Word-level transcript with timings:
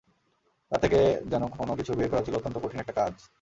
তাঁর 0.71 0.79
কাছ 0.81 0.81
থেকে 0.83 0.99
কোনো 1.57 1.73
কিছু 1.75 1.91
বের 1.93 2.09
করা 2.09 2.25
ছিল 2.25 2.35
অত্যন্ত 2.35 2.57
কঠিন 2.57 2.79
একটা 2.79 2.97
কাজ। 2.99 3.13